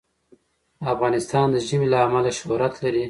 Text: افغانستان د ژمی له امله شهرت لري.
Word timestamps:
افغانستان 0.93 1.47
د 1.51 1.57
ژمی 1.67 1.87
له 1.93 1.97
امله 2.07 2.31
شهرت 2.39 2.73
لري. 2.83 2.99